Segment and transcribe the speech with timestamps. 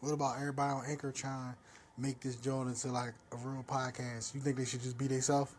[0.00, 1.56] What about everybody on Anchor trying to
[2.00, 4.34] make this joint into like a real podcast?
[4.34, 5.52] You think they should just be themselves?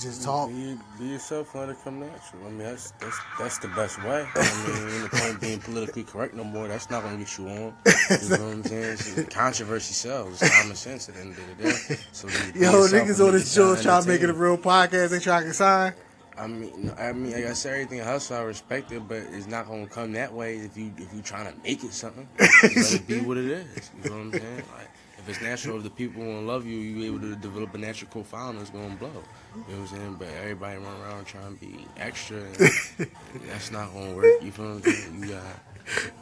[0.00, 0.48] Just talk?
[0.48, 2.42] Be, be yourself, let it come natural.
[2.46, 4.26] I mean, that's that's that's the best way.
[4.34, 6.66] I mean, ain't the point being politically correct no more.
[6.66, 7.54] That's not gonna get you on.
[7.54, 8.82] You know what I'm saying?
[8.94, 10.42] It's- controversy sells.
[10.42, 12.00] It's common sense at the end of the day.
[12.10, 12.26] So
[12.56, 15.10] Yo, niggas on this show trying to make it a real podcast.
[15.10, 15.92] They trying to sign.
[16.36, 19.66] I mean, I mean, like I said, everything hustle, I respect it, but it's not
[19.68, 22.28] gonna come that way if you if you trying to make it something.
[22.38, 23.90] Let it be what it is.
[24.02, 24.56] You know what I'm saying?
[24.56, 27.74] Like, if it's natural, if the people want to love you, you able to develop
[27.74, 29.08] a natural profile, and it's gonna blow.
[29.08, 30.16] You know what I'm saying?
[30.18, 32.56] But everybody run around trying to be extra, and
[33.48, 34.26] that's not gonna work.
[34.42, 35.22] You feel what I'm saying?
[35.22, 35.42] You got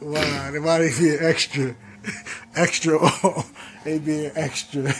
[0.01, 0.63] Wow, even
[0.99, 1.75] being extra,
[2.55, 2.99] extra.
[3.83, 4.93] they being extra.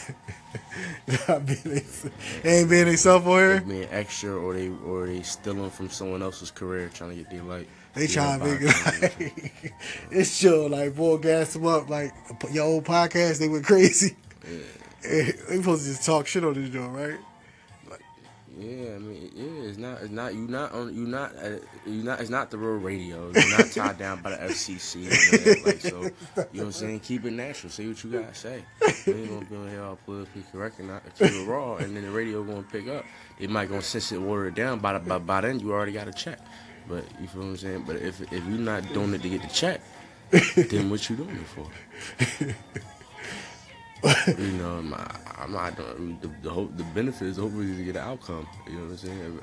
[1.28, 1.84] Not being they,
[2.44, 3.62] they ain't being themselves on here.
[3.62, 7.44] being extra, or they or they stealing from someone else's career, trying to get their
[7.44, 7.68] light.
[7.96, 9.74] They trying to make it like
[10.12, 10.70] it's chill.
[10.70, 11.90] Like boy, gas them up.
[11.90, 12.14] Like
[12.52, 14.16] your old podcast, they went crazy.
[15.02, 17.20] they supposed to just talk shit on this joint, right?
[18.56, 22.04] Yeah, I mean, yeah, it's not, it's not, you not on, you not, uh, you
[22.04, 23.32] not, it's not the real radio.
[23.32, 25.10] You're not tied down by the FCC.
[25.10, 25.66] That.
[25.66, 27.00] Like, so, you know what I'm saying?
[27.00, 27.72] Keep it natural.
[27.72, 28.64] Say what you gotta say.
[29.08, 32.04] You ain't gonna be on here all politically correct and not it raw, and then
[32.04, 33.06] the radio gonna pick up.
[33.40, 34.80] They might gonna sense it, water it down.
[34.80, 36.40] By, the, by by then, you already got a check.
[36.88, 37.84] But you feel what I'm saying?
[37.88, 39.82] But if if you're not doing it to get the check,
[40.70, 42.56] then what you doing it for?
[44.28, 45.06] You know, my,
[45.38, 48.48] I'm not doing the the, hope, the benefit is hopefully to get an outcome.
[48.68, 49.40] You know what I'm saying?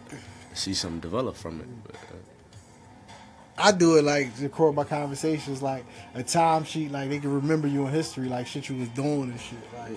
[0.54, 1.68] See something develop from it.
[1.84, 3.12] But, uh,
[3.58, 7.32] I do it like to record my conversations, like a time sheet, like they can
[7.32, 9.58] remember you in history, like shit you was doing and shit.
[9.76, 9.92] Like,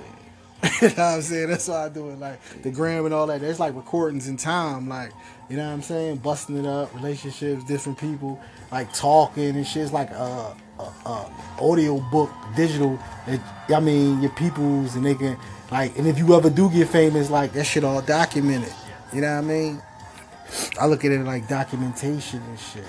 [0.81, 1.49] you know what I'm saying?
[1.49, 2.19] That's why I do it.
[2.19, 3.41] Like the gram and all that.
[3.41, 5.11] There's like recordings in time, like
[5.49, 8.39] you know what I'm saying, busting it up, relationships, different people,
[8.71, 9.83] like talking and shit.
[9.83, 12.97] It's like a, a, a audio book, digital.
[13.27, 13.41] It,
[13.75, 15.37] I mean, your peoples and they can
[15.69, 18.73] like, and if you ever do get famous, like that shit all documented.
[19.11, 19.81] You know what I mean?
[20.79, 22.85] I look at it like documentation and shit.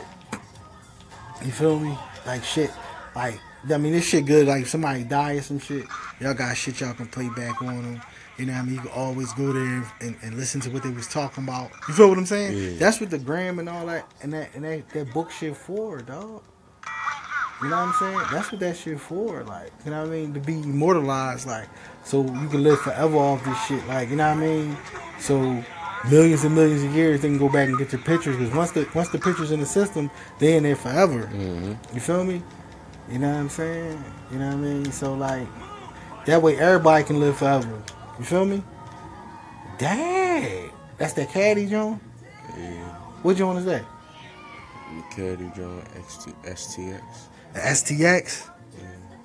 [1.45, 1.97] You feel me?
[2.27, 2.71] Like shit.
[3.17, 4.47] Like I mean, this shit good.
[4.47, 5.85] Like if somebody die or some shit,
[6.21, 8.03] y'all got shit y'all can play back on them.
[8.39, 8.75] You know what I mean?
[8.75, 11.71] You can always go there and, and listen to what they was talking about.
[11.89, 12.57] You feel what I'm saying?
[12.57, 12.79] Yeah.
[12.79, 16.01] That's what the gram and all that and that and that, that book shit for,
[16.03, 16.43] dog.
[17.63, 18.29] You know what I'm saying?
[18.33, 19.45] That's what that shit for.
[19.45, 20.35] Like, you know what I mean?
[20.35, 21.69] To be immortalized, like,
[22.03, 23.87] so you can live forever off this shit.
[23.87, 24.77] Like, you know what I mean?
[25.21, 25.65] So
[26.11, 28.73] millions and millions of years they can go back and get your pictures because once
[28.73, 31.23] the once the pictures in the system, they in there forever.
[31.33, 31.95] Mm-hmm.
[31.95, 32.43] You feel me?
[33.11, 34.03] You know what I'm saying?
[34.33, 34.93] You know what I mean?
[34.93, 35.47] So like
[36.27, 37.83] that way everybody can live forever.
[38.19, 38.63] You feel me?
[39.79, 40.71] Dang.
[40.99, 42.01] That's that caddy John?
[42.57, 42.85] yeah,
[43.23, 43.85] What John is that?
[44.97, 47.03] The caddy John XT, STX.
[47.53, 48.51] The STX?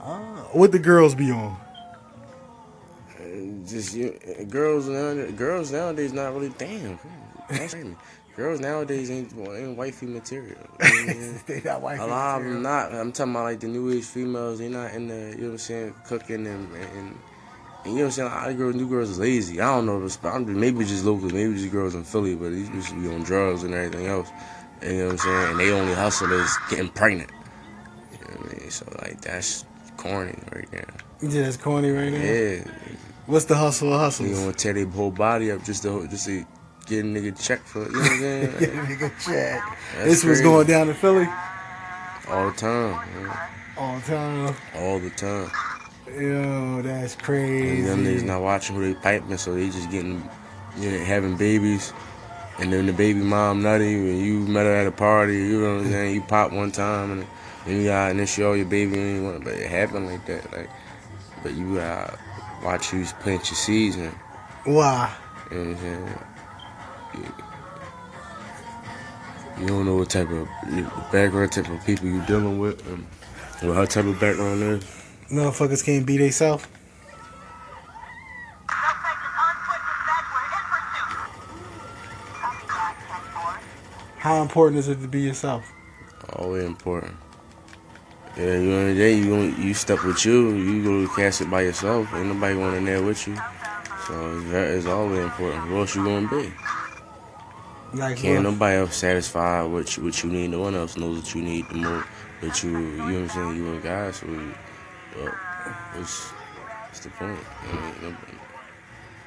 [0.01, 1.55] Ah, what the girls be on?
[3.65, 6.99] Just you, girls nowadays, girls nowadays not really damn.
[7.49, 7.95] That's crazy.
[8.35, 10.55] Girls nowadays ain't ain't wifey material.
[10.55, 11.39] You know what I mean?
[11.47, 12.93] they not white A lot of them not.
[12.93, 14.59] I'm talking about like the new age females.
[14.59, 17.19] They're not in the you know what I'm saying cooking and and, and
[17.85, 18.31] you know what I'm saying.
[18.31, 19.59] A lot of girls, new girls is lazy.
[19.59, 21.29] I don't know if it's I'm maybe just local.
[21.29, 24.29] Maybe just girls in Philly, but these used to be on drugs and everything else.
[24.81, 25.51] And, you know what I'm saying.
[25.51, 27.31] And they only hustle is getting pregnant.
[28.11, 28.71] You know what I mean?
[28.71, 29.65] So like that's
[29.97, 30.93] corny right now.
[31.19, 32.19] Just that's corny right now.
[32.19, 32.63] Yeah,
[33.29, 34.39] What's the hustle of you hustles?
[34.39, 36.43] gonna tear their whole body up just to just to
[36.87, 37.91] get a nigga check for it.
[37.91, 38.51] You know what I'm saying?
[38.59, 39.77] Yeah, nigga, check.
[39.95, 41.27] That's This was going down in Philly
[42.27, 43.37] All the time, man.
[43.77, 44.55] all the time.
[44.75, 45.51] all the time.
[46.19, 47.69] Yo, that's crazy.
[47.69, 47.81] And crazy.
[47.83, 50.27] them niggas not watching who they piping, so they just getting,
[50.79, 51.93] you know, having babies.
[52.57, 55.75] And then the baby mom nutty, and you met her at a party, you know
[55.75, 56.15] what I'm saying?
[56.15, 57.27] You pop one time, and
[57.67, 60.51] then you gotta initiate all your baby, and you want, but it happened like that.
[60.51, 60.69] Like,
[61.43, 62.17] but you gotta
[62.63, 64.11] watch who's plant your seeds, and
[64.65, 65.13] Why?
[65.51, 66.19] you know what I'm saying?
[67.15, 67.33] You,
[69.61, 70.47] you don't know what type of
[71.11, 73.05] background, type of people you dealing with, and
[73.67, 74.83] what her type of background is.
[75.31, 76.67] Motherfuckers can't be theyself.
[78.69, 80.23] Suspect is on foot with bed.
[80.33, 81.19] We're in pursuit.
[82.33, 82.95] Copy that,
[83.35, 84.19] 10-4.
[84.19, 85.71] How important is it to be yourself?
[86.33, 87.15] Always important.
[88.39, 91.61] Yeah, you know, day you gonna- you step with you, you go cast it by
[91.63, 92.07] yourself.
[92.13, 93.35] Ain't nobody going in there with you.
[94.07, 95.63] So it's, very, it's always important.
[95.65, 96.53] Who else you gonna be?
[97.93, 98.51] Like Can't what?
[98.53, 100.51] nobody else satisfy what you, what you need.
[100.51, 102.05] No one else knows what you need the more.
[102.39, 103.55] But you, you know what I'm saying.
[103.57, 104.55] You a guy, so you,
[105.17, 105.33] well,
[105.95, 106.29] what's,
[106.87, 107.37] what's the point?
[107.67, 108.15] You know, no,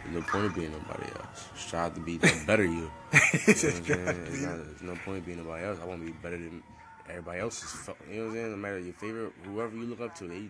[0.05, 1.49] there's no point of being nobody else.
[1.55, 2.71] Strive to be the better you.
[2.73, 4.25] You know what I'm saying?
[4.27, 5.79] It's not, there's no point of being nobody else.
[5.83, 6.63] I want to be better than
[7.09, 7.71] everybody else's.
[7.71, 8.51] fu- You know what I'm saying?
[8.53, 10.49] No matter your favorite, whoever you look up to, they